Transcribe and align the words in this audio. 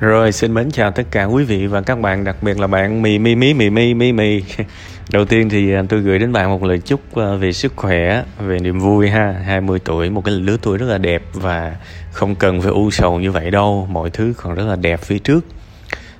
Rồi 0.00 0.32
xin 0.32 0.54
mến 0.54 0.70
chào 0.70 0.90
tất 0.90 1.02
cả 1.10 1.24
quý 1.24 1.44
vị 1.44 1.66
và 1.66 1.80
các 1.80 2.00
bạn, 2.00 2.24
đặc 2.24 2.36
biệt 2.42 2.60
là 2.60 2.66
bạn 2.66 3.02
mì 3.02 3.18
mì 3.18 3.34
mí 3.34 3.54
mì 3.54 3.70
mì 3.70 3.94
mì 3.94 4.12
mì. 4.12 4.42
Đầu 5.12 5.24
tiên 5.24 5.48
thì 5.48 5.72
à, 5.72 5.82
tôi 5.88 6.00
gửi 6.00 6.18
đến 6.18 6.32
bạn 6.32 6.50
một 6.50 6.64
lời 6.64 6.78
chúc 6.78 7.16
à, 7.16 7.34
về 7.34 7.52
sức 7.52 7.72
khỏe, 7.76 8.24
về 8.38 8.58
niềm 8.58 8.78
vui 8.78 9.08
ha. 9.08 9.34
20 9.44 9.78
tuổi, 9.84 10.10
một 10.10 10.24
cái 10.24 10.34
lứa 10.34 10.56
tuổi 10.62 10.78
rất 10.78 10.86
là 10.86 10.98
đẹp 10.98 11.22
và 11.32 11.76
không 12.12 12.34
cần 12.34 12.60
phải 12.60 12.70
u 12.70 12.90
sầu 12.90 13.20
như 13.20 13.32
vậy 13.32 13.50
đâu. 13.50 13.88
Mọi 13.90 14.10
thứ 14.10 14.32
còn 14.36 14.54
rất 14.54 14.66
là 14.66 14.76
đẹp 14.76 15.00
phía 15.00 15.18
trước. 15.18 15.44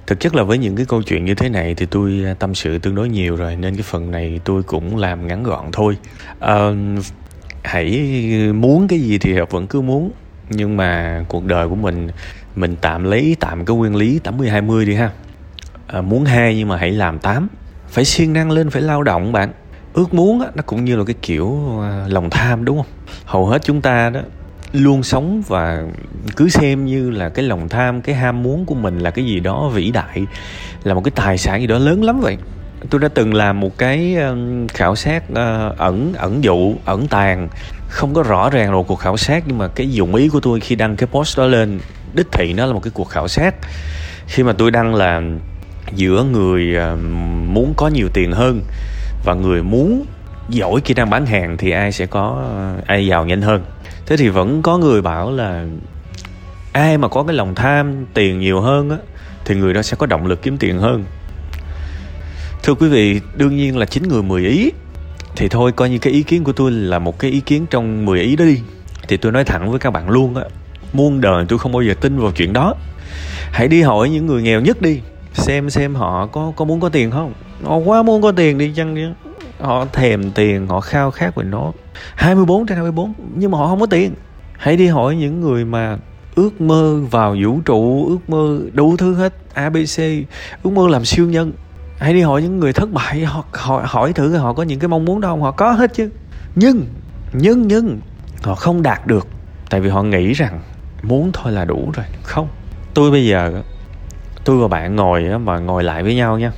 Thực 0.06 0.20
chất 0.20 0.34
là 0.34 0.42
với 0.42 0.58
những 0.58 0.76
cái 0.76 0.86
câu 0.88 1.02
chuyện 1.02 1.24
như 1.24 1.34
thế 1.34 1.48
này 1.48 1.74
thì 1.74 1.86
tôi 1.86 2.22
à, 2.26 2.34
tâm 2.38 2.54
sự 2.54 2.78
tương 2.78 2.94
đối 2.94 3.08
nhiều 3.08 3.36
rồi 3.36 3.56
nên 3.56 3.74
cái 3.74 3.82
phần 3.82 4.10
này 4.10 4.40
tôi 4.44 4.62
cũng 4.62 4.96
làm 4.96 5.26
ngắn 5.26 5.42
gọn 5.42 5.64
thôi. 5.72 5.96
À, 6.40 6.70
hãy 7.62 8.00
muốn 8.54 8.88
cái 8.88 8.98
gì 8.98 9.18
thì 9.18 9.34
vẫn 9.50 9.66
cứ 9.66 9.80
muốn 9.80 10.10
nhưng 10.50 10.76
mà 10.76 11.24
cuộc 11.28 11.44
đời 11.44 11.68
của 11.68 11.74
mình 11.74 12.08
mình 12.54 12.76
tạm 12.80 13.04
lấy 13.04 13.36
tạm 13.40 13.64
cái 13.64 13.76
nguyên 13.76 13.96
lý 13.96 14.18
80 14.18 14.50
20 14.50 14.84
đi 14.86 14.94
ha. 14.94 15.10
À, 15.86 16.00
muốn 16.00 16.24
hai 16.24 16.56
nhưng 16.56 16.68
mà 16.68 16.76
hãy 16.76 16.90
làm 16.90 17.18
tám. 17.18 17.48
Phải 17.88 18.04
siêng 18.04 18.32
năng 18.32 18.50
lên 18.50 18.70
phải 18.70 18.82
lao 18.82 19.02
động 19.02 19.32
bạn. 19.32 19.52
Ước 19.92 20.14
muốn 20.14 20.40
á, 20.40 20.46
nó 20.54 20.62
cũng 20.66 20.84
như 20.84 20.96
là 20.96 21.04
cái 21.04 21.14
kiểu 21.22 21.78
à, 21.82 22.04
lòng 22.08 22.30
tham 22.30 22.64
đúng 22.64 22.76
không? 22.76 22.92
Hầu 23.24 23.46
hết 23.46 23.62
chúng 23.64 23.80
ta 23.80 24.10
đó 24.10 24.20
luôn 24.72 25.02
sống 25.02 25.42
và 25.46 25.82
cứ 26.36 26.48
xem 26.48 26.86
như 26.86 27.10
là 27.10 27.28
cái 27.28 27.44
lòng 27.44 27.68
tham 27.68 28.00
cái 28.00 28.14
ham 28.14 28.42
muốn 28.42 28.66
của 28.66 28.74
mình 28.74 28.98
là 28.98 29.10
cái 29.10 29.24
gì 29.24 29.40
đó 29.40 29.68
vĩ 29.68 29.90
đại 29.90 30.26
là 30.84 30.94
một 30.94 31.04
cái 31.04 31.12
tài 31.14 31.38
sản 31.38 31.60
gì 31.60 31.66
đó 31.66 31.78
lớn 31.78 32.04
lắm 32.04 32.20
vậy. 32.20 32.36
Tôi 32.90 33.00
đã 33.00 33.08
từng 33.08 33.34
làm 33.34 33.60
một 33.60 33.78
cái 33.78 34.14
ờ, 34.14 34.36
khảo 34.68 34.96
sát 34.96 35.22
ờ, 35.34 35.74
ẩn 35.78 36.12
ẩn 36.16 36.44
dụ 36.44 36.74
ẩn 36.84 37.08
tàng. 37.08 37.48
Không 37.88 38.14
có 38.14 38.22
rõ 38.22 38.50
ràng 38.50 38.70
rồi 38.70 38.84
cuộc 38.86 38.96
khảo 38.96 39.16
sát 39.16 39.44
nhưng 39.46 39.58
mà 39.58 39.68
cái 39.68 39.90
dụng 39.90 40.14
ý 40.14 40.28
của 40.28 40.40
tôi 40.40 40.60
khi 40.60 40.74
đăng 40.74 40.96
cái 40.96 41.06
post 41.06 41.38
đó 41.38 41.46
lên 41.46 41.80
đích 42.14 42.32
thị 42.32 42.52
nó 42.52 42.66
là 42.66 42.72
một 42.72 42.80
cái 42.82 42.90
cuộc 42.94 43.04
khảo 43.04 43.28
sát. 43.28 43.54
Khi 44.26 44.42
mà 44.42 44.52
tôi 44.52 44.70
đăng 44.70 44.94
là 44.94 45.22
giữa 45.94 46.24
người 46.32 46.76
à, 46.76 46.96
muốn 47.46 47.74
có 47.76 47.88
nhiều 47.88 48.08
tiền 48.12 48.32
hơn 48.32 48.60
và 49.24 49.34
người 49.34 49.62
muốn 49.62 50.04
giỏi 50.48 50.80
kỹ 50.80 50.94
năng 50.94 51.10
bán 51.10 51.26
hàng 51.26 51.56
thì 51.56 51.70
ai 51.70 51.92
sẽ 51.92 52.06
có 52.06 52.44
à, 52.58 52.82
ai 52.86 53.06
giàu 53.06 53.24
nhanh 53.24 53.42
hơn. 53.42 53.64
Thế 54.06 54.16
thì 54.16 54.28
vẫn 54.28 54.62
có 54.62 54.78
người 54.78 55.02
bảo 55.02 55.32
là 55.32 55.66
ai 56.72 56.98
mà 56.98 57.08
có 57.08 57.22
cái 57.22 57.36
lòng 57.36 57.54
tham, 57.54 58.06
tiền 58.14 58.38
nhiều 58.38 58.60
hơn 58.60 58.90
á, 58.90 58.96
thì 59.44 59.54
người 59.54 59.74
đó 59.74 59.82
sẽ 59.82 59.96
có 59.96 60.06
động 60.06 60.26
lực 60.26 60.42
kiếm 60.42 60.56
tiền 60.58 60.78
hơn. 60.78 61.04
Thưa 62.62 62.74
quý 62.74 62.88
vị, 62.88 63.20
đương 63.36 63.56
nhiên 63.56 63.76
là 63.76 63.86
chín 63.86 64.08
người 64.08 64.22
mười 64.22 64.42
ý 64.46 64.70
thì 65.36 65.48
thôi, 65.48 65.72
coi 65.72 65.90
như 65.90 65.98
cái 65.98 66.12
ý 66.12 66.22
kiến 66.22 66.44
của 66.44 66.52
tôi 66.52 66.70
là 66.70 66.98
một 66.98 67.18
cái 67.18 67.30
ý 67.30 67.40
kiến 67.40 67.66
trong 67.70 68.04
10 68.04 68.20
ý 68.20 68.36
đó 68.36 68.44
đi. 68.44 68.60
Thì 69.08 69.16
tôi 69.16 69.32
nói 69.32 69.44
thẳng 69.44 69.70
với 69.70 69.78
các 69.78 69.90
bạn 69.90 70.10
luôn 70.10 70.36
á 70.36 70.44
muôn 70.92 71.20
đời 71.20 71.44
tôi 71.48 71.58
không 71.58 71.72
bao 71.72 71.82
giờ 71.82 71.94
tin 72.00 72.18
vào 72.18 72.32
chuyện 72.32 72.52
đó. 72.52 72.74
Hãy 73.52 73.68
đi 73.68 73.82
hỏi 73.82 74.10
những 74.10 74.26
người 74.26 74.42
nghèo 74.42 74.60
nhất 74.60 74.82
đi 74.82 75.00
xem 75.32 75.70
xem 75.70 75.94
họ 75.94 76.26
có 76.26 76.52
có 76.56 76.64
muốn 76.64 76.80
có 76.80 76.88
tiền 76.88 77.10
không. 77.10 77.32
Họ 77.64 77.76
quá 77.76 78.02
muốn 78.02 78.22
có 78.22 78.32
tiền 78.32 78.58
đi 78.58 78.72
chăng 78.76 78.94
đi 78.94 79.02
họ 79.60 79.86
thèm 79.92 80.30
tiền 80.30 80.66
họ 80.66 80.80
khao 80.80 81.10
khát 81.10 81.34
về 81.34 81.44
nó. 81.44 81.72
24 82.14 82.66
trên 82.66 82.76
24 82.76 83.12
nhưng 83.34 83.50
mà 83.50 83.58
họ 83.58 83.66
không 83.66 83.80
có 83.80 83.86
tiền. 83.86 84.14
Hãy 84.58 84.76
đi 84.76 84.86
hỏi 84.86 85.16
những 85.16 85.40
người 85.40 85.64
mà 85.64 85.98
ước 86.34 86.60
mơ 86.60 87.00
vào 87.10 87.36
vũ 87.42 87.60
trụ 87.64 88.06
ước 88.08 88.30
mơ 88.30 88.60
đủ 88.72 88.96
thứ 88.96 89.14
hết 89.14 89.32
abc 89.54 90.02
ước 90.62 90.70
mơ 90.70 90.88
làm 90.88 91.04
siêu 91.04 91.26
nhân. 91.26 91.52
Hãy 91.98 92.14
đi 92.14 92.20
hỏi 92.20 92.42
những 92.42 92.60
người 92.60 92.72
thất 92.72 92.92
bại 92.92 93.24
họ 93.24 93.44
hỏi, 93.52 93.82
hỏi 93.86 94.12
thử 94.12 94.36
họ 94.36 94.52
có 94.52 94.62
những 94.62 94.78
cái 94.78 94.88
mong 94.88 95.04
muốn 95.04 95.20
đâu 95.20 95.30
không? 95.30 95.42
Họ 95.42 95.50
có 95.50 95.72
hết 95.72 95.94
chứ. 95.94 96.10
Nhưng 96.54 96.86
nhưng 97.32 97.68
nhưng 97.68 98.00
họ 98.42 98.54
không 98.54 98.82
đạt 98.82 99.06
được 99.06 99.26
tại 99.70 99.80
vì 99.80 99.88
họ 99.88 100.02
nghĩ 100.02 100.32
rằng 100.32 100.60
muốn 101.02 101.30
thôi 101.32 101.52
là 101.52 101.64
đủ 101.64 101.90
rồi, 101.94 102.06
không. 102.22 102.48
Tôi 102.94 103.10
bây 103.10 103.26
giờ, 103.26 103.62
tôi 104.44 104.58
và 104.58 104.68
bạn 104.68 104.96
ngồi 104.96 105.38
mà 105.38 105.58
ngồi 105.58 105.84
lại 105.84 106.02
với 106.02 106.14
nhau 106.14 106.38
nha. 106.38 106.52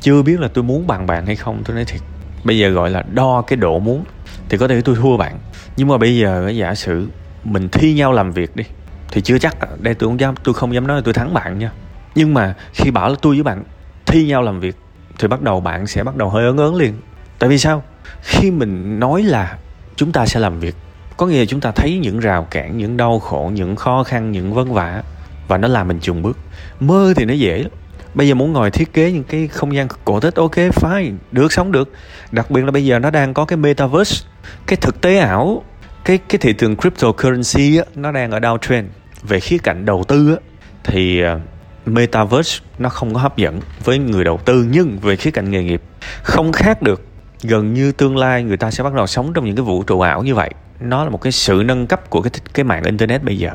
Chưa 0.00 0.22
biết 0.22 0.40
là 0.40 0.48
tôi 0.48 0.64
muốn 0.64 0.86
bằng 0.86 1.06
bạn 1.06 1.26
hay 1.26 1.36
không, 1.36 1.62
tôi 1.64 1.76
nói 1.76 1.84
thiệt. 1.84 2.00
Bây 2.44 2.58
giờ 2.58 2.68
gọi 2.68 2.90
là 2.90 3.02
đo 3.12 3.42
cái 3.46 3.56
độ 3.56 3.78
muốn, 3.78 4.04
thì 4.48 4.58
có 4.58 4.68
thể 4.68 4.80
tôi 4.80 4.96
thua 4.96 5.16
bạn. 5.16 5.38
Nhưng 5.76 5.88
mà 5.88 5.98
bây 5.98 6.16
giờ 6.16 6.48
giả 6.54 6.74
sử 6.74 7.08
mình 7.44 7.68
thi 7.68 7.94
nhau 7.94 8.12
làm 8.12 8.32
việc 8.32 8.56
đi, 8.56 8.64
thì 9.10 9.20
chưa 9.20 9.38
chắc 9.38 9.80
đây 9.80 9.94
tôi 9.94 10.08
không 10.08 10.20
dám, 10.20 10.34
tôi 10.44 10.54
không 10.54 10.74
dám 10.74 10.86
nói 10.86 10.96
là 10.96 11.02
tôi 11.04 11.14
thắng 11.14 11.34
bạn 11.34 11.58
nha. 11.58 11.70
Nhưng 12.14 12.34
mà 12.34 12.54
khi 12.72 12.90
bảo 12.90 13.08
là 13.08 13.14
tôi 13.22 13.34
với 13.34 13.42
bạn 13.42 13.64
thi 14.06 14.26
nhau 14.26 14.42
làm 14.42 14.60
việc, 14.60 14.76
thì 15.18 15.28
bắt 15.28 15.42
đầu 15.42 15.60
bạn 15.60 15.86
sẽ 15.86 16.04
bắt 16.04 16.16
đầu 16.16 16.30
hơi 16.30 16.44
ớn 16.44 16.56
ớn 16.56 16.74
liền. 16.74 16.94
Tại 17.38 17.50
vì 17.50 17.58
sao? 17.58 17.82
Khi 18.22 18.50
mình 18.50 19.00
nói 19.00 19.22
là 19.22 19.58
chúng 19.96 20.12
ta 20.12 20.26
sẽ 20.26 20.40
làm 20.40 20.60
việc 20.60 20.74
có 21.16 21.26
nghĩa 21.26 21.38
là 21.38 21.44
chúng 21.44 21.60
ta 21.60 21.70
thấy 21.70 21.98
những 21.98 22.20
rào 22.20 22.46
cản 22.50 22.78
những 22.78 22.96
đau 22.96 23.18
khổ 23.18 23.50
những 23.54 23.76
khó 23.76 24.04
khăn 24.04 24.32
những 24.32 24.54
vất 24.54 24.68
vả 24.68 25.02
và 25.48 25.58
nó 25.58 25.68
làm 25.68 25.88
mình 25.88 26.00
chùn 26.00 26.22
bước. 26.22 26.38
Mơ 26.80 27.14
thì 27.16 27.24
nó 27.24 27.34
dễ 27.34 27.58
lắm. 27.58 27.70
Bây 28.14 28.28
giờ 28.28 28.34
muốn 28.34 28.52
ngồi 28.52 28.70
thiết 28.70 28.92
kế 28.92 29.12
những 29.12 29.24
cái 29.24 29.48
không 29.48 29.74
gian 29.74 29.88
cổ 30.04 30.20
tích 30.20 30.34
ok 30.34 30.56
fine 30.56 31.12
được 31.32 31.52
sống 31.52 31.72
được. 31.72 31.92
Đặc 32.30 32.50
biệt 32.50 32.64
là 32.64 32.70
bây 32.70 32.84
giờ 32.84 32.98
nó 32.98 33.10
đang 33.10 33.34
có 33.34 33.44
cái 33.44 33.56
metaverse 33.56 34.26
cái 34.66 34.76
thực 34.76 35.00
tế 35.00 35.18
ảo 35.18 35.62
cái 36.04 36.18
cái 36.18 36.38
thị 36.38 36.52
trường 36.52 36.76
cryptocurrency 36.76 37.76
á, 37.76 37.84
nó 37.94 38.12
đang 38.12 38.30
ở 38.30 38.38
downtrend 38.38 38.84
về 39.22 39.40
khía 39.40 39.58
cạnh 39.58 39.84
đầu 39.84 40.04
tư 40.08 40.34
á, 40.34 40.36
thì 40.84 41.20
ờ, 41.20 41.40
metaverse 41.86 42.64
nó 42.78 42.88
không 42.88 43.14
có 43.14 43.20
hấp 43.20 43.36
dẫn 43.36 43.60
với 43.84 43.98
người 43.98 44.24
đầu 44.24 44.40
tư 44.44 44.66
nhưng 44.70 44.98
về 44.98 45.16
khía 45.16 45.30
cạnh 45.30 45.50
nghề 45.50 45.62
nghiệp 45.62 45.82
không 46.22 46.52
khác 46.52 46.82
được. 46.82 47.02
Gần 47.42 47.74
như 47.74 47.92
tương 47.92 48.16
lai 48.16 48.42
người 48.42 48.56
ta 48.56 48.70
sẽ 48.70 48.84
bắt 48.84 48.94
đầu 48.94 49.06
sống 49.06 49.32
trong 49.32 49.44
những 49.44 49.56
cái 49.56 49.64
vũ 49.64 49.82
trụ 49.82 50.00
ảo 50.00 50.22
như 50.22 50.34
vậy 50.34 50.50
nó 50.84 51.04
là 51.04 51.10
một 51.10 51.20
cái 51.20 51.32
sự 51.32 51.62
nâng 51.66 51.86
cấp 51.86 52.10
của 52.10 52.22
cái 52.22 52.30
cái 52.54 52.64
mạng 52.64 52.82
internet 52.84 53.22
bây 53.24 53.38
giờ. 53.38 53.50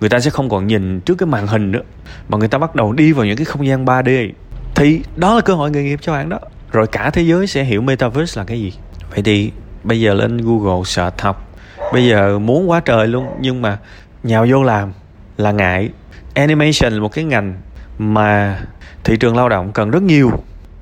Người 0.00 0.10
ta 0.10 0.20
sẽ 0.20 0.30
không 0.30 0.48
còn 0.48 0.66
nhìn 0.66 1.00
trước 1.00 1.14
cái 1.14 1.26
màn 1.26 1.46
hình 1.46 1.72
nữa, 1.72 1.82
mà 2.28 2.38
người 2.38 2.48
ta 2.48 2.58
bắt 2.58 2.74
đầu 2.74 2.92
đi 2.92 3.12
vào 3.12 3.26
những 3.26 3.36
cái 3.36 3.44
không 3.44 3.66
gian 3.66 3.84
3D 3.84 4.30
thì 4.74 5.00
đó 5.16 5.34
là 5.34 5.40
cơ 5.40 5.54
hội 5.54 5.70
nghề 5.70 5.82
nghiệp 5.82 5.98
cho 6.02 6.12
bạn 6.12 6.28
đó. 6.28 6.38
Rồi 6.72 6.86
cả 6.86 7.10
thế 7.10 7.22
giới 7.22 7.46
sẽ 7.46 7.64
hiểu 7.64 7.82
metaverse 7.82 8.40
là 8.40 8.44
cái 8.44 8.60
gì. 8.60 8.72
Vậy 9.10 9.22
thì 9.22 9.52
bây 9.84 10.00
giờ 10.00 10.14
lên 10.14 10.36
google 10.36 10.84
search 10.84 11.20
học. 11.20 11.56
Bây 11.92 12.06
giờ 12.06 12.38
muốn 12.38 12.70
quá 12.70 12.80
trời 12.80 13.06
luôn, 13.06 13.26
nhưng 13.40 13.62
mà 13.62 13.78
nhào 14.22 14.46
vô 14.50 14.62
làm 14.62 14.92
là 15.36 15.52
ngại. 15.52 15.90
Animation 16.34 16.92
là 16.92 17.00
một 17.00 17.12
cái 17.12 17.24
ngành 17.24 17.54
mà 17.98 18.60
thị 19.04 19.16
trường 19.16 19.36
lao 19.36 19.48
động 19.48 19.72
cần 19.72 19.90
rất 19.90 20.02
nhiều. 20.02 20.30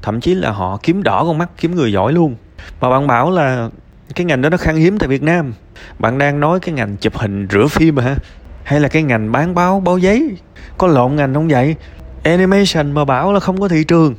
Thậm 0.02 0.20
chí 0.20 0.34
là 0.34 0.50
họ 0.50 0.78
kiếm 0.82 1.02
đỏ 1.02 1.24
con 1.24 1.38
mắt, 1.38 1.48
kiếm 1.56 1.74
người 1.74 1.92
giỏi 1.92 2.12
luôn. 2.12 2.36
Mà 2.80 2.90
bạn 2.90 3.06
bảo 3.06 3.30
là 3.30 3.68
cái 4.14 4.24
ngành 4.24 4.42
đó 4.42 4.48
nó 4.48 4.56
khan 4.56 4.76
hiếm 4.76 4.98
tại 4.98 5.08
Việt 5.08 5.22
Nam. 5.22 5.54
Bạn 5.98 6.18
đang 6.18 6.40
nói 6.40 6.60
cái 6.60 6.74
ngành 6.74 6.96
chụp 6.96 7.16
hình 7.16 7.48
rửa 7.50 7.66
phim 7.66 7.96
hả? 7.96 8.16
Hay 8.64 8.80
là 8.80 8.88
cái 8.88 9.02
ngành 9.02 9.32
bán 9.32 9.54
báo 9.54 9.80
báo 9.80 9.98
giấy? 9.98 10.36
Có 10.78 10.86
lộn 10.86 11.16
ngành 11.16 11.34
không 11.34 11.48
vậy? 11.48 11.76
Animation 12.24 12.92
mà 12.92 13.04
bảo 13.04 13.32
là 13.32 13.40
không 13.40 13.60
có 13.60 13.68
thị 13.68 13.84
trường. 13.84 14.14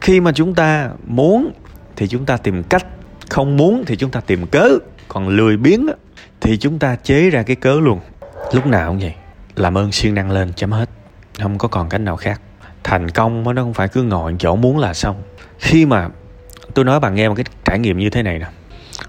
Khi 0.00 0.20
mà 0.20 0.32
chúng 0.32 0.54
ta 0.54 0.90
muốn 1.06 1.52
thì 1.96 2.08
chúng 2.08 2.26
ta 2.26 2.36
tìm 2.36 2.62
cách, 2.62 2.86
không 3.30 3.56
muốn 3.56 3.84
thì 3.86 3.96
chúng 3.96 4.10
ta 4.10 4.20
tìm 4.20 4.46
cớ. 4.46 4.68
Còn 5.08 5.28
lười 5.28 5.56
biếng 5.56 5.86
thì 6.40 6.56
chúng 6.58 6.78
ta 6.78 6.96
chế 6.96 7.30
ra 7.30 7.42
cái 7.42 7.56
cớ 7.56 7.74
luôn. 7.74 8.00
Lúc 8.52 8.66
nào 8.66 8.88
cũng 8.90 8.98
vậy, 8.98 9.14
làm 9.56 9.78
ơn 9.78 9.92
siêng 9.92 10.14
năng 10.14 10.30
lên 10.30 10.52
chấm 10.56 10.72
hết. 10.72 10.88
Không 11.40 11.58
có 11.58 11.68
còn 11.68 11.88
cách 11.88 12.00
nào 12.00 12.16
khác. 12.16 12.40
Thành 12.84 13.10
công 13.10 13.54
nó 13.54 13.62
không 13.62 13.74
phải 13.74 13.88
cứ 13.88 14.02
ngồi 14.02 14.36
chỗ 14.38 14.56
muốn 14.56 14.78
là 14.78 14.94
xong. 14.94 15.22
Khi 15.58 15.86
mà 15.86 16.08
tôi 16.74 16.84
nói 16.84 17.00
bạn 17.00 17.14
nghe 17.14 17.28
một 17.28 17.34
cái 17.34 17.44
trải 17.64 17.78
nghiệm 17.78 17.98
như 17.98 18.10
thế 18.10 18.22
này 18.22 18.38
nè 18.38 18.46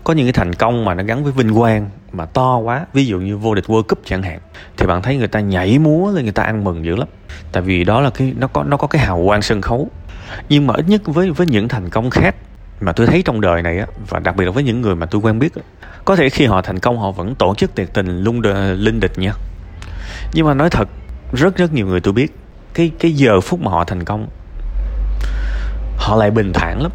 có 0.05 0.13
những 0.13 0.25
cái 0.25 0.33
thành 0.33 0.53
công 0.53 0.85
mà 0.85 0.93
nó 0.93 1.03
gắn 1.03 1.23
với 1.23 1.33
vinh 1.33 1.55
quang 1.55 1.89
mà 2.11 2.25
to 2.25 2.57
quá, 2.57 2.85
ví 2.93 3.05
dụ 3.05 3.19
như 3.19 3.37
vô 3.37 3.55
địch 3.55 3.65
World 3.65 3.83
Cup 3.83 3.99
chẳng 4.05 4.23
hạn, 4.23 4.39
thì 4.77 4.85
bạn 4.85 5.01
thấy 5.01 5.17
người 5.17 5.27
ta 5.27 5.39
nhảy 5.39 5.79
múa 5.79 6.11
lên 6.11 6.23
người 6.23 6.33
ta 6.33 6.43
ăn 6.43 6.63
mừng 6.63 6.85
dữ 6.85 6.95
lắm. 6.95 7.07
Tại 7.51 7.63
vì 7.63 7.83
đó 7.83 8.01
là 8.01 8.09
cái, 8.09 8.33
nó 8.37 8.47
có 8.47 8.63
nó 8.63 8.77
có 8.77 8.87
cái 8.87 9.01
hào 9.01 9.23
quang 9.25 9.41
sân 9.41 9.61
khấu. 9.61 9.89
Nhưng 10.49 10.67
mà 10.67 10.73
ít 10.77 10.85
nhất 10.87 11.01
với 11.05 11.31
với 11.31 11.47
những 11.47 11.67
thành 11.67 11.89
công 11.89 12.09
khác 12.09 12.35
mà 12.81 12.91
tôi 12.91 13.07
thấy 13.07 13.21
trong 13.21 13.41
đời 13.41 13.61
này 13.61 13.79
á, 13.79 13.85
và 14.09 14.19
đặc 14.19 14.35
biệt 14.35 14.45
là 14.45 14.51
với 14.51 14.63
những 14.63 14.81
người 14.81 14.95
mà 14.95 15.05
tôi 15.05 15.21
quen 15.21 15.39
biết 15.39 15.53
có 16.05 16.15
thể 16.15 16.29
khi 16.29 16.45
họ 16.45 16.61
thành 16.61 16.79
công 16.79 16.99
họ 16.99 17.11
vẫn 17.11 17.35
tổ 17.35 17.55
chức 17.55 17.75
tiệc 17.75 17.93
tình 17.93 18.23
lung 18.23 18.41
linh 18.75 18.99
địch 18.99 19.19
nha. 19.19 19.33
Nhưng 20.33 20.45
mà 20.45 20.53
nói 20.53 20.69
thật, 20.69 20.87
rất 21.33 21.57
rất 21.57 21.73
nhiều 21.73 21.87
người 21.87 21.99
tôi 21.99 22.13
biết, 22.13 22.35
cái 22.73 22.91
cái 22.99 23.11
giờ 23.11 23.41
phút 23.41 23.61
mà 23.61 23.71
họ 23.71 23.83
thành 23.83 24.03
công, 24.03 24.27
họ 25.97 26.15
lại 26.15 26.31
bình 26.31 26.53
thản 26.53 26.81
lắm. 26.81 26.91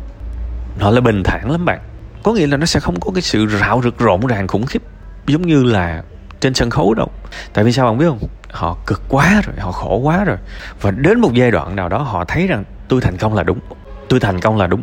Họ 0.81 0.91
lại 0.91 1.01
bình 1.01 1.23
thản 1.23 1.51
lắm 1.51 1.65
bạn 1.65 1.81
có 2.23 2.33
nghĩa 2.33 2.47
là 2.47 2.57
nó 2.57 2.67
sẽ 2.67 2.81
không 2.81 3.01
có 3.01 3.11
cái 3.15 3.23
sự 3.23 3.47
rạo 3.47 3.81
rực 3.85 3.99
rộn 3.99 4.27
ràng 4.27 4.47
khủng 4.47 4.67
khiếp 4.67 4.83
giống 5.27 5.43
như 5.43 5.63
là 5.63 6.03
trên 6.41 6.55
sân 6.55 6.71
khấu 6.71 6.95
đâu. 6.95 7.09
Tại 7.53 7.65
vì 7.65 7.73
sao 7.73 7.87
bạn 7.87 7.99
biết 7.99 8.07
không? 8.09 8.19
Họ 8.51 8.77
cực 8.87 9.03
quá 9.09 9.43
rồi 9.47 9.57
họ 9.59 9.73
khổ 9.73 9.97
quá 9.97 10.25
rồi. 10.25 10.37
Và 10.81 10.91
đến 10.91 11.21
một 11.21 11.35
giai 11.35 11.51
đoạn 11.51 11.77
nào 11.77 11.89
đó 11.89 11.99
họ 11.99 12.25
thấy 12.25 12.47
rằng 12.47 12.65
tôi 12.89 13.01
thành 13.01 13.17
công 13.17 13.35
là 13.35 13.43
đúng. 13.43 13.59
Tôi 14.09 14.21
thành 14.21 14.41
công 14.41 14.57
là 14.57 14.67
đúng. 14.67 14.83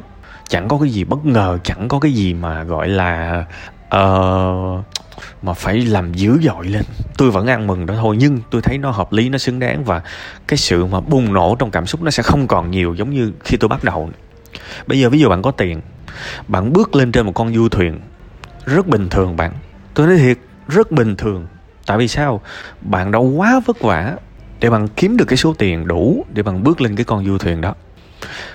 Chẳng 0.50 0.68
có 0.68 0.78
cái 0.82 0.90
gì 0.90 1.04
bất 1.04 1.26
ngờ 1.26 1.58
chẳng 1.64 1.88
có 1.88 2.00
cái 2.00 2.14
gì 2.14 2.34
mà 2.34 2.64
gọi 2.64 2.88
là 2.88 3.46
uh, 3.96 4.84
mà 5.42 5.54
phải 5.54 5.82
làm 5.82 6.14
dữ 6.14 6.40
dội 6.42 6.68
lên. 6.68 6.84
Tôi 7.18 7.32
vẫn 7.32 7.48
ăn 7.48 7.68
mừng 7.68 7.86
đó 7.86 7.94
thôi 7.98 8.16
nhưng 8.20 8.40
tôi 8.52 8.62
thấy 8.62 8.78
nó 8.78 8.92
hợp 8.92 9.14
lý 9.14 9.30
nó 9.30 9.38
xứng 9.38 9.60
đáng 9.60 9.84
và 9.84 10.02
cái 10.48 10.58
sự 10.58 10.86
mà 10.86 11.00
bùng 11.00 11.34
nổ 11.34 11.56
trong 11.60 11.72
cảm 11.72 11.86
xúc 11.86 12.02
nó 12.02 12.12
sẽ 12.12 12.24
không 12.24 12.48
còn 12.48 12.72
nhiều 12.72 12.94
giống 12.94 13.10
như 13.10 13.32
khi 13.44 13.58
tôi 13.58 13.68
bắt 13.68 13.84
đầu 13.84 14.10
bây 14.88 15.00
giờ 15.00 15.10
ví 15.10 15.20
dụ 15.20 15.30
bạn 15.30 15.42
có 15.42 15.52
tiền 15.52 15.82
bạn 16.48 16.74
bước 16.74 16.96
lên 16.96 17.12
trên 17.12 17.26
một 17.26 17.32
con 17.32 17.54
du 17.56 17.70
thuyền. 17.70 18.00
Rất 18.66 18.88
bình 18.88 19.10
thường 19.10 19.36
bạn. 19.36 19.52
Tôi 19.94 20.08
nói 20.08 20.18
thiệt, 20.18 20.38
rất 20.68 20.92
bình 20.92 21.16
thường. 21.16 21.48
Tại 21.86 21.98
vì 21.98 22.08
sao? 22.08 22.42
Bạn 22.82 23.12
đã 23.12 23.20
quá 23.20 23.62
vất 23.66 23.82
vả 23.82 24.16
để 24.60 24.70
bạn 24.70 24.88
kiếm 24.88 25.18
được 25.18 25.26
cái 25.26 25.38
số 25.38 25.54
tiền 25.54 25.88
đủ 25.88 26.26
để 26.34 26.44
bạn 26.44 26.64
bước 26.64 26.82
lên 26.82 26.96
cái 26.96 27.06
con 27.06 27.26
du 27.26 27.38
thuyền 27.38 27.62
đó. 27.62 27.76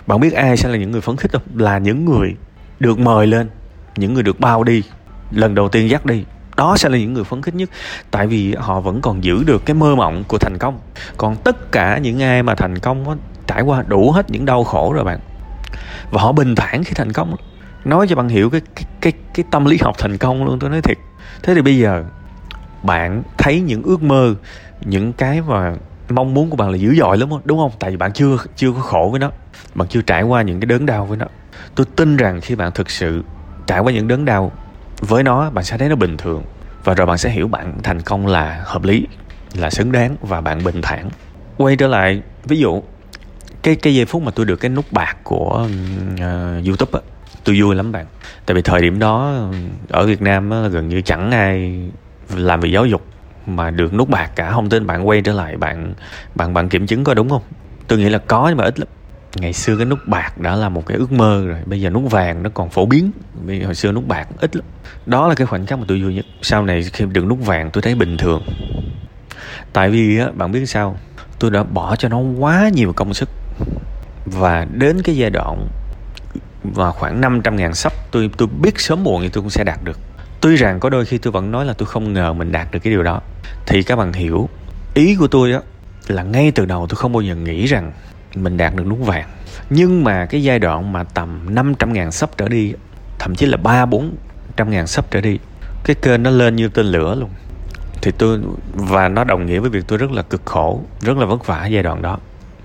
Bạn 0.06 0.20
biết 0.20 0.32
ai 0.32 0.56
sẽ 0.56 0.69
là 0.69 0.76
những 0.76 0.91
người 0.91 1.00
phấn 1.00 1.17
khích 1.17 1.32
không? 1.32 1.43
Là 1.55 1.79
những 1.79 2.05
người 2.05 2.35
được 2.81 2.99
mời 2.99 3.26
lên, 3.26 3.50
những 3.97 4.14
người 4.14 4.23
được 4.23 4.41
bao 4.41 4.64
đi. 4.64 4.82
Lần 5.31 5.55
đầu 5.55 5.69
tiên 5.69 5.91
dắt 5.91 6.06
đi, 6.06 6.25
đó 6.56 6.76
sẽ 6.76 6.88
là 6.88 6.99
những 6.99 7.12
người 7.12 7.25
phấn 7.25 7.43
khích 7.43 7.55
nhất. 7.55 7.70
Tại 8.11 8.26
vì 8.26 8.55
họ 8.55 8.81
vẫn 8.81 9.00
còn 9.00 9.25
giữ 9.25 9.44
được 9.44 9.67
cái 9.67 9.75
mơ 9.75 9.94
mộng 9.94 10.25
của 10.29 10.38
thành 10.38 10.59
công. 10.59 10.79
Còn 11.17 11.37
tất 11.37 11.73
cả 11.73 11.99
những 11.99 12.23
ai 12.23 12.43
mà 12.43 12.55
thành 12.55 12.79
công 12.79 13.19
trải 13.47 13.62
qua 13.62 13.85
đủ 13.87 14.11
hết 14.12 14.31
những 14.31 14.44
đau 14.44 14.64
khổ 14.64 14.93
rồi 14.93 15.05
bạn. 15.05 15.20
Và 16.11 16.23
họ 16.23 16.32
bình 16.32 16.55
thản 16.55 16.85
khi 16.85 16.94
thành 16.94 17.12
công 17.12 17.37
nói 17.84 18.06
cho 18.08 18.17
bạn 18.17 18.29
hiểu 18.29 18.50
cái 18.50 18.61
cái 18.75 18.84
cái, 19.00 19.12
cái 19.34 19.44
tâm 19.50 19.64
lý 19.64 19.79
học 19.82 19.94
thành 19.99 20.19
công 20.19 20.44
luôn 20.44 20.58
tôi 20.58 20.70
nói 20.70 20.82
thiệt. 20.82 20.99
Thế 21.43 21.55
thì 21.55 21.62
bây 21.62 21.79
giờ 21.79 22.05
bạn 22.82 23.23
thấy 23.38 23.61
những 23.61 23.82
ước 23.82 24.02
mơ 24.02 24.34
những 24.81 25.12
cái 25.12 25.40
mà 25.40 25.75
mong 26.08 26.34
muốn 26.34 26.50
của 26.50 26.56
bạn 26.56 26.70
là 26.70 26.76
dữ 26.76 26.94
dội 26.94 27.19
lắm 27.19 27.29
đúng 27.44 27.58
không? 27.58 27.70
Tại 27.79 27.90
vì 27.90 27.96
bạn 27.96 28.12
chưa 28.12 28.37
chưa 28.56 28.73
có 28.73 28.81
khổ 28.81 29.08
với 29.11 29.20
nó. 29.20 29.31
Bạn 29.75 29.88
chưa 29.88 30.02
trải 30.02 30.23
qua 30.23 30.43
những 30.43 30.61
cái 30.61 30.67
đớn 30.67 30.87
đau 30.87 31.06
với 31.06 31.17
nó. 31.17 31.26
Tôi 31.75 31.87
tin 31.96 32.17
rằng 32.17 32.40
khi 32.40 32.55
bạn 32.55 32.73
thực 32.73 32.90
sự 32.90 33.23
trải 33.67 33.81
qua 33.81 33.93
những 33.93 34.08
đớn 34.08 34.25
đau 34.25 34.52
với 35.00 35.23
nó 35.23 35.50
bạn 35.50 35.64
sẽ 35.64 35.78
thấy 35.78 35.88
nó 35.88 35.96
bình 35.96 36.17
thường. 36.17 36.43
Và 36.85 36.94
rồi 36.94 37.06
bạn 37.06 37.19
sẽ 37.19 37.31
hiểu 37.31 37.49
bạn 37.49 37.75
thành 37.82 38.00
công 38.00 38.26
là 38.26 38.62
hợp 38.64 38.85
lý 38.85 39.06
là 39.55 39.70
xứng 39.70 39.93
đáng 39.93 40.17
và 40.20 40.40
bạn 40.40 40.64
bình 40.64 40.82
thản. 40.82 41.11
Quay 41.56 41.76
trở 41.76 41.88
lại 41.88 42.23
ví 42.44 42.58
dụ 42.58 42.82
cái 43.62 43.76
cái 43.76 43.94
giây 43.94 44.05
phút 44.05 44.23
mà 44.23 44.31
tôi 44.35 44.46
được 44.46 44.56
cái 44.56 44.69
nút 44.69 44.85
bạc 44.93 45.17
của 45.25 45.69
uh, 46.14 46.67
youtube 46.67 46.93
á 46.93 47.12
tôi 47.44 47.61
vui 47.61 47.75
lắm 47.75 47.93
bạn. 47.93 48.06
Tại 48.46 48.55
vì 48.55 48.62
thời 48.62 48.82
điểm 48.82 48.99
đó 48.99 49.44
ở 49.88 50.06
việt 50.06 50.23
nam 50.23 50.50
á, 50.50 50.69
gần 50.69 50.88
như 50.88 51.00
chẳng 51.00 51.31
ai 51.31 51.81
làm 52.37 52.61
về 52.61 52.69
giáo 52.69 52.87
dục 52.87 53.06
mà 53.46 53.70
được 53.70 53.94
nút 53.94 54.08
bạc 54.08 54.31
cả. 54.37 54.50
Không 54.50 54.69
tin 54.69 54.87
bạn 54.87 55.08
quay 55.08 55.20
trở 55.23 55.32
lại 55.32 55.56
bạn 55.56 55.94
bạn 56.34 56.55
bạn 56.55 56.69
kiểm 56.69 56.87
chứng 56.87 57.05
coi 57.05 57.14
đúng 57.14 57.29
không? 57.29 57.43
Tôi 57.88 57.99
nghĩ 57.99 58.08
là 58.08 58.19
có 58.19 58.49
nhưng 58.49 58.56
mà 58.56 58.64
ít 58.64 58.79
lắm. 58.79 58.88
Ngày 59.37 59.52
xưa 59.52 59.76
cái 59.76 59.87
nút 59.87 59.99
bạc 60.06 60.38
đã 60.38 60.56
là 60.56 60.69
một 60.69 60.87
cái 60.87 60.99
ước 60.99 61.12
mơ 61.12 61.44
rồi. 61.46 61.58
Bây 61.67 61.81
giờ 61.81 61.90
nút 61.90 62.11
vàng 62.11 62.43
nó 62.43 62.50
còn 62.55 62.70
phổ 62.70 62.87
biến. 62.87 63.11
Bây 63.46 63.58
giờ 63.58 63.64
hồi 63.67 63.75
xưa 63.75 63.93
nút 63.93 64.08
bạc 64.08 64.28
ít 64.40 64.56
lắm. 64.56 64.64
Đó 65.06 65.28
là 65.28 65.35
cái 65.35 65.46
khoảnh 65.46 65.67
khắc 65.67 65.78
mà 65.78 65.85
tôi 65.88 66.02
vui 66.02 66.14
nhất. 66.14 66.25
Sau 66.43 66.64
này 66.64 66.82
khi 66.82 67.05
được 67.12 67.25
nút 67.25 67.38
vàng 67.46 67.70
tôi 67.70 67.82
thấy 67.82 67.94
bình 67.94 68.17
thường. 68.17 68.43
Tại 69.73 69.90
vì 69.90 70.19
á 70.19 70.26
bạn 70.35 70.52
biết 70.52 70.67
sao? 70.67 70.96
Tôi 71.38 71.50
đã 71.50 71.62
bỏ 71.62 71.96
cho 71.96 72.08
nó 72.08 72.19
quá 72.19 72.70
nhiều 72.75 72.93
công 72.93 73.14
sức. 73.14 73.28
Và 74.26 74.67
đến 74.73 75.02
cái 75.02 75.17
giai 75.17 75.31
đoạn 75.31 75.67
và 76.64 76.91
khoảng 76.91 77.20
500 77.20 77.56
ngàn 77.56 77.75
sắp 77.75 77.93
tôi 78.11 78.31
tôi 78.37 78.49
biết 78.62 78.81
sớm 78.81 79.05
muộn 79.05 79.23
thì 79.23 79.29
tôi 79.29 79.43
cũng 79.43 79.50
sẽ 79.50 79.64
đạt 79.64 79.79
được. 79.85 79.99
Tuy 80.41 80.56
rằng 80.56 80.81
có 80.81 80.88
đôi 80.91 81.05
khi 81.05 81.19
tôi 81.19 81.32
vẫn 81.32 81.50
nói 81.50 81.64
là 81.64 81.73
tôi 81.73 81.87
không 81.87 82.12
ngờ 82.12 82.32
mình 82.32 82.53
đạt 82.53 82.73
được 82.73 82.79
cái 82.82 82.93
điều 82.93 83.03
đó. 83.03 83.20
Thì 83.67 83.82
các 83.82 83.97
bạn 83.97 84.12
hiểu, 84.12 84.49
ý 84.94 85.17
của 85.17 85.26
tôi 85.26 85.53
á, 85.53 85.61
là 86.06 86.23
ngay 86.23 86.50
từ 86.50 86.67
đầu 86.67 86.87
tôi 86.87 86.97
không 86.97 87.12
bao 87.12 87.23
giờ 87.23 87.35
nghĩ 87.35 87.67
rằng 87.67 87.93
mình 88.35 88.56
đạt 88.56 88.75
được 88.75 88.87
nút 88.87 88.99
vàng. 88.99 89.29
Nhưng 89.70 90.05
mà 90.05 90.26
cái 90.26 90.43
giai 90.43 90.59
đoạn 90.59 90.93
mà 90.93 91.05
tầm 91.05 91.55
500 91.55 91.93
ngàn 91.93 92.12
sắp 92.12 92.31
trở 92.37 92.49
đi, 92.49 92.73
thậm 93.19 93.35
chí 93.35 93.47
là 93.47 93.56
ba 93.56 93.87
bốn 93.87 94.17
trăm 94.56 94.70
ngàn 94.70 94.87
sắp 94.87 95.05
trở 95.11 95.20
đi, 95.20 95.38
cái 95.85 95.97
kênh 96.03 96.23
nó 96.23 96.31
lên 96.31 96.56
như 96.56 96.69
tên 96.69 96.87
lửa 96.87 97.14
luôn. 97.14 97.31
Thì 98.03 98.11
tôi, 98.19 98.41
và 98.75 99.09
nó 99.09 99.25
đồng 99.25 99.47
nghĩa 99.47 99.59
với 99.59 99.70
việc 99.70 99.85
tôi 99.88 99.99
rất 99.99 100.11
là 100.11 100.23
cực 100.23 100.43
khổ, 100.44 100.82
rất 101.00 101.17
là 101.17 101.26
vất 101.26 101.47
vả 101.47 101.67
giai 101.67 101.82
đoạn 101.82 102.03
đó. 102.03 102.19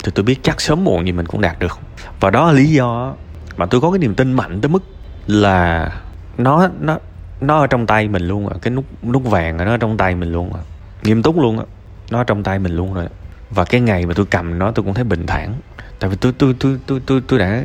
Thì 0.03 0.11
tôi 0.15 0.23
biết 0.23 0.39
chắc 0.43 0.61
sớm 0.61 0.83
muộn 0.83 1.05
gì 1.05 1.11
mình 1.11 1.25
cũng 1.25 1.41
đạt 1.41 1.59
được. 1.59 1.79
Và 2.19 2.29
đó 2.29 2.47
là 2.47 2.53
lý 2.53 2.65
do 2.65 3.13
mà 3.57 3.65
tôi 3.65 3.81
có 3.81 3.91
cái 3.91 3.99
niềm 3.99 4.15
tin 4.15 4.33
mạnh 4.33 4.61
tới 4.61 4.69
mức 4.69 4.83
là 5.27 5.89
nó 6.37 6.69
nó 6.79 6.97
nó 7.41 7.59
ở 7.59 7.67
trong 7.67 7.87
tay 7.87 8.07
mình 8.07 8.27
luôn 8.27 8.47
rồi 8.47 8.59
cái 8.61 8.73
nút 8.73 8.85
nút 9.03 9.23
vàng 9.23 9.57
nó 9.57 9.65
ở 9.65 9.77
trong 9.77 9.97
tay 9.97 10.15
mình 10.15 10.31
luôn 10.31 10.53
rồi 10.53 10.61
nghiêm 11.03 11.23
túc 11.23 11.39
luôn 11.39 11.59
á. 11.59 11.65
Nó 12.11 12.17
ở 12.17 12.23
trong 12.23 12.43
tay 12.43 12.59
mình 12.59 12.75
luôn 12.75 12.93
rồi 12.93 13.07
và 13.49 13.65
cái 13.65 13.81
ngày 13.81 14.05
mà 14.05 14.13
tôi 14.13 14.25
cầm 14.25 14.59
nó, 14.59 14.71
tôi 14.71 14.85
cũng 14.85 14.93
thấy 14.93 15.03
bình 15.03 15.27
thản. 15.27 15.53
Tại 15.99 16.09
vì 16.09 16.15
tôi 16.15 16.33
tôi 16.37 16.55
tôi 16.59 16.77
tôi 16.87 17.01
tôi 17.05 17.21
tôi 17.27 17.39
đã 17.39 17.63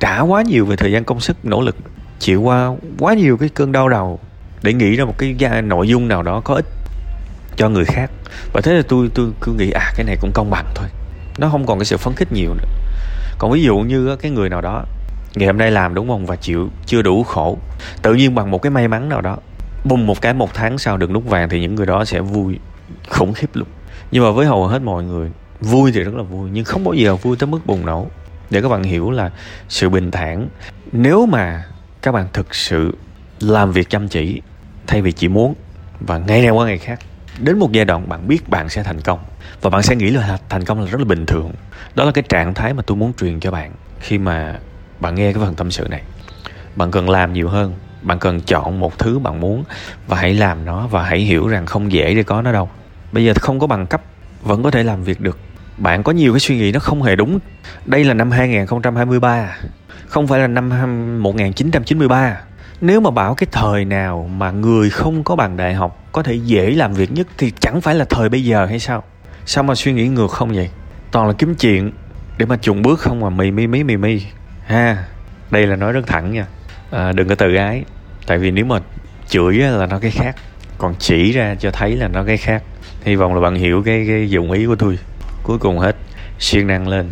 trả 0.00 0.20
quá 0.20 0.42
nhiều 0.42 0.66
về 0.66 0.76
thời 0.76 0.92
gian 0.92 1.04
công 1.04 1.20
sức, 1.20 1.36
nỗ 1.44 1.60
lực, 1.60 1.76
chịu 2.18 2.42
qua 2.42 2.70
quá 2.98 3.14
nhiều 3.14 3.36
cái 3.36 3.48
cơn 3.48 3.72
đau 3.72 3.88
đầu 3.88 4.18
để 4.62 4.72
nghĩ 4.72 4.96
ra 4.96 5.04
một 5.04 5.14
cái 5.18 5.62
nội 5.62 5.88
dung 5.88 6.08
nào 6.08 6.22
đó 6.22 6.40
có 6.44 6.54
ích 6.54 6.66
cho 7.56 7.68
người 7.68 7.84
khác. 7.84 8.10
Và 8.52 8.60
thế 8.60 8.72
là 8.72 8.82
tôi 8.88 9.10
tôi 9.14 9.30
cứ 9.40 9.52
nghĩ 9.52 9.70
à 9.70 9.92
cái 9.96 10.04
này 10.04 10.16
cũng 10.20 10.30
công 10.34 10.50
bằng 10.50 10.66
thôi. 10.74 10.88
Nó 11.38 11.48
không 11.48 11.66
còn 11.66 11.78
cái 11.78 11.84
sự 11.84 11.96
phấn 11.96 12.14
khích 12.14 12.32
nhiều 12.32 12.54
nữa. 12.54 12.68
Còn 13.38 13.50
ví 13.50 13.62
dụ 13.62 13.78
như 13.78 14.16
cái 14.16 14.30
người 14.30 14.48
nào 14.48 14.60
đó 14.60 14.84
ngày 15.34 15.46
hôm 15.46 15.58
nay 15.58 15.70
làm 15.70 15.94
đúng 15.94 16.08
không? 16.08 16.26
Và 16.26 16.36
chịu, 16.36 16.70
chưa 16.86 17.02
đủ 17.02 17.22
khổ. 17.22 17.58
Tự 18.02 18.14
nhiên 18.14 18.34
bằng 18.34 18.50
một 18.50 18.62
cái 18.62 18.70
may 18.70 18.88
mắn 18.88 19.08
nào 19.08 19.20
đó, 19.20 19.38
bùng 19.84 20.06
một 20.06 20.20
cái 20.20 20.34
một 20.34 20.54
tháng 20.54 20.78
sau 20.78 20.96
được 20.96 21.10
nút 21.10 21.24
vàng 21.26 21.48
thì 21.48 21.60
những 21.60 21.74
người 21.74 21.86
đó 21.86 22.04
sẽ 22.04 22.20
vui, 22.20 22.58
khủng 23.08 23.32
khiếp 23.32 23.50
luôn. 23.54 23.68
Nhưng 24.10 24.24
mà 24.24 24.30
với 24.30 24.46
hầu 24.46 24.66
hết 24.66 24.82
mọi 24.82 25.04
người, 25.04 25.30
vui 25.60 25.92
thì 25.92 26.00
rất 26.00 26.14
là 26.14 26.22
vui, 26.22 26.50
nhưng 26.52 26.64
không 26.64 26.84
bao 26.84 26.94
giờ 26.94 27.16
vui 27.16 27.36
tới 27.36 27.46
mức 27.46 27.66
bùng 27.66 27.86
nổ. 27.86 28.06
Để 28.50 28.62
các 28.62 28.68
bạn 28.68 28.82
hiểu 28.82 29.10
là 29.10 29.30
sự 29.68 29.88
bình 29.88 30.10
thản, 30.10 30.48
nếu 30.92 31.26
mà 31.26 31.64
các 32.02 32.12
bạn 32.12 32.26
thực 32.32 32.54
sự 32.54 32.94
làm 33.40 33.72
việc 33.72 33.90
chăm 33.90 34.08
chỉ, 34.08 34.42
thay 34.86 35.02
vì 35.02 35.12
chỉ 35.12 35.28
muốn, 35.28 35.54
và 36.00 36.18
ngày 36.18 36.42
nào 36.42 36.54
qua 36.54 36.66
ngày 36.66 36.78
khác, 36.78 37.00
đến 37.38 37.58
một 37.58 37.72
giai 37.72 37.84
đoạn 37.84 38.08
bạn 38.08 38.28
biết 38.28 38.48
bạn 38.48 38.68
sẽ 38.68 38.82
thành 38.82 39.00
công, 39.00 39.18
và 39.62 39.70
bạn 39.70 39.82
sẽ 39.82 39.96
nghĩ 39.96 40.10
là 40.10 40.38
thành 40.48 40.64
công 40.64 40.80
là 40.80 40.86
rất 40.86 40.98
là 40.98 41.04
bình 41.04 41.26
thường. 41.26 41.52
Đó 41.94 42.04
là 42.04 42.12
cái 42.12 42.24
trạng 42.28 42.54
thái 42.54 42.74
mà 42.74 42.82
tôi 42.82 42.96
muốn 42.96 43.12
truyền 43.20 43.40
cho 43.40 43.50
bạn. 43.50 43.72
Khi 44.00 44.18
mà 44.18 44.58
bạn 45.00 45.14
nghe 45.14 45.32
cái 45.32 45.42
phần 45.44 45.54
tâm 45.54 45.70
sự 45.70 45.86
này. 45.90 46.02
Bạn 46.76 46.90
cần 46.90 47.10
làm 47.10 47.32
nhiều 47.32 47.48
hơn. 47.48 47.74
Bạn 48.02 48.18
cần 48.18 48.40
chọn 48.40 48.80
một 48.80 48.98
thứ 48.98 49.18
bạn 49.18 49.40
muốn 49.40 49.64
và 50.06 50.16
hãy 50.16 50.34
làm 50.34 50.64
nó 50.64 50.86
và 50.86 51.04
hãy 51.04 51.18
hiểu 51.18 51.48
rằng 51.48 51.66
không 51.66 51.92
dễ 51.92 52.14
để 52.14 52.22
có 52.22 52.42
nó 52.42 52.52
đâu. 52.52 52.68
Bây 53.12 53.24
giờ 53.24 53.32
không 53.40 53.58
có 53.58 53.66
bằng 53.66 53.86
cấp, 53.86 54.02
vẫn 54.42 54.62
có 54.62 54.70
thể 54.70 54.82
làm 54.82 55.04
việc 55.04 55.20
được. 55.20 55.38
Bạn 55.76 56.02
có 56.02 56.12
nhiều 56.12 56.32
cái 56.32 56.40
suy 56.40 56.56
nghĩ 56.56 56.72
nó 56.72 56.80
không 56.80 57.02
hề 57.02 57.16
đúng. 57.16 57.38
Đây 57.84 58.04
là 58.04 58.14
năm 58.14 58.30
2023 58.30 59.56
không 60.06 60.26
phải 60.26 60.40
là 60.40 60.46
năm 60.46 60.70
1993 61.22 62.40
nếu 62.80 63.00
mà 63.00 63.10
bảo 63.10 63.34
cái 63.34 63.46
thời 63.52 63.84
nào 63.84 64.30
mà 64.36 64.50
người 64.50 64.90
không 64.90 65.24
có 65.24 65.36
bằng 65.36 65.56
đại 65.56 65.74
học 65.74 66.04
có 66.12 66.22
thể 66.22 66.34
dễ 66.34 66.70
làm 66.70 66.94
việc 66.94 67.12
nhất 67.12 67.26
thì 67.38 67.52
chẳng 67.60 67.80
phải 67.80 67.94
là 67.94 68.04
thời 68.04 68.28
bây 68.28 68.44
giờ 68.44 68.66
hay 68.66 68.78
sao? 68.78 69.02
Sao 69.46 69.64
mà 69.64 69.74
suy 69.74 69.92
nghĩ 69.92 70.08
ngược 70.08 70.30
không 70.30 70.52
vậy? 70.54 70.70
Toàn 71.10 71.26
là 71.26 71.32
kiếm 71.38 71.54
chuyện 71.54 71.92
để 72.38 72.46
mà 72.46 72.56
chuộng 72.56 72.82
bước 72.82 73.00
không 73.00 73.20
mà 73.20 73.30
mì 73.30 73.50
mi 73.50 73.66
mì 73.66 73.84
mì 73.84 73.96
mi 73.96 74.22
ha 74.64 75.04
đây 75.50 75.66
là 75.66 75.76
nói 75.76 75.92
rất 75.92 76.06
thẳng 76.06 76.32
nha. 76.32 76.46
À, 76.90 77.12
đừng 77.12 77.28
có 77.28 77.34
tự 77.34 77.54
ái 77.54 77.84
tại 78.26 78.38
vì 78.38 78.50
nếu 78.50 78.64
mà 78.64 78.78
chửi 79.28 79.54
là 79.54 79.86
nó 79.86 79.98
cái 79.98 80.10
khác. 80.10 80.36
Còn 80.78 80.94
chỉ 80.98 81.32
ra 81.32 81.54
cho 81.54 81.70
thấy 81.70 81.96
là 81.96 82.08
nó 82.08 82.24
cái 82.24 82.36
khác. 82.36 82.62
Hy 83.02 83.16
vọng 83.16 83.34
là 83.34 83.40
bạn 83.40 83.54
hiểu 83.54 83.82
cái 83.82 84.04
cái 84.08 84.30
dụng 84.30 84.52
ý 84.52 84.66
của 84.66 84.76
tôi. 84.76 84.98
Cuối 85.42 85.58
cùng 85.58 85.78
hết 85.78 85.96
siêng 86.38 86.66
năng 86.66 86.88
lên 86.88 87.10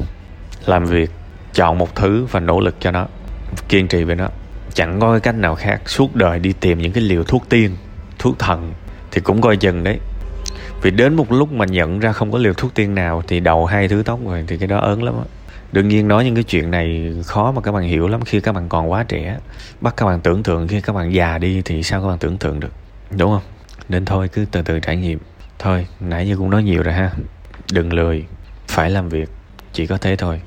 làm 0.67 0.85
việc 0.85 1.11
chọn 1.55 1.79
một 1.79 1.95
thứ 1.95 2.27
và 2.31 2.41
nỗ 2.41 2.61
lực 2.61 2.77
cho 2.81 2.91
nó 2.91 3.07
kiên 3.69 3.89
trì 3.89 4.05
với 4.05 4.17
nó. 4.17 4.29
Chẳng 4.75 5.01
có 5.01 5.11
cái 5.11 5.21
cách 5.21 5.35
nào 5.35 5.55
khác 5.55 5.81
suốt 5.87 6.17
đời 6.17 6.39
đi 6.39 6.53
tìm 6.61 6.79
những 6.79 6.93
cái 6.93 7.05
liều 7.05 7.25
thuốc 7.25 7.49
tiên 7.49 7.77
thuốc 8.19 8.39
thần 8.39 8.73
thì 9.11 9.21
cũng 9.21 9.41
coi 9.41 9.57
chừng 9.57 9.85
đấy. 9.85 9.99
Vì 10.83 10.91
đến 10.91 11.15
một 11.15 11.33
lúc 11.33 11.53
mà 11.53 11.65
nhận 11.65 11.99
ra 11.99 12.13
không 12.13 12.33
có 12.33 12.39
liều 12.39 12.53
thuốc 12.53 12.75
tiên 12.75 12.95
nào 12.95 13.23
thì 13.29 13.41
đầu 13.41 13.67
hai 13.67 13.89
thứ 13.89 14.03
tóc 14.07 14.21
rồi 14.27 14.45
thì 14.47 14.59
cái 14.59 14.69
đó 14.69 14.79
ớn 14.79 15.03
lắm 15.03 15.15
á 15.15 15.25
đương 15.73 15.89
nhiên 15.89 16.09
nói 16.09 16.25
những 16.25 16.35
cái 16.35 16.45
chuyện 16.45 16.71
này 16.71 17.15
khó 17.25 17.53
mà 17.53 17.61
các 17.61 17.73
bạn 17.73 17.83
hiểu 17.83 18.09
lắm. 18.09 18.21
Khi 18.25 18.41
các 18.41 18.53
bạn 18.53 18.69
còn 18.69 18.91
quá 18.91 19.05
trẻ, 19.09 19.39
bắt 19.81 19.95
các 19.97 20.07
bạn 20.07 20.21
tưởng 20.21 20.43
tượng, 20.43 20.69
khi 20.69 20.81
các 20.81 20.93
bạn 20.93 21.15
già 21.15 21.39
đi 21.39 21.63
thì 21.65 21.83
sao 21.83 22.03
các 22.03 22.09
bạn 22.09 22.19
tưởng 22.19 22.39
tượng 22.39 22.61
được? 22.61 22.73
Đúng 23.11 23.31
không? 23.31 23.43
Nên 23.89 24.05
thôi, 24.05 24.29
cứ 24.33 24.45
từ 24.51 24.63
từ 24.63 24.81
trải 24.81 24.97
nghiệm. 24.97 25.19
Thôi, 25.59 25.87
nãy 26.01 26.29
giờ 26.29 26.37
cũng 26.39 26.51
nói 26.51 26.63
nhiều 26.63 26.83
rồi 26.83 26.95
ha. 26.95 27.11
Đừng 27.73 27.93
lười, 27.93 28.25
phải 28.69 28.91
làm 28.91 29.09
việc, 29.09 29.29
chỉ 29.73 29.87
có 29.87 29.99
thế 29.99 30.17
thôi. 30.17 30.43